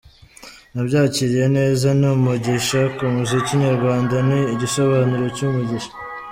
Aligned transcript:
Nabyakiriye 0.73 1.45
neza 1.57 1.87
ni 1.99 2.07
umugisha 2.15 2.79
ku 2.95 3.03
muziki 3.15 3.51
nyarwanda, 3.63 4.15
ni 4.29 4.39
igisobanuro 4.53 5.25
cy'umugisha. 5.35 5.91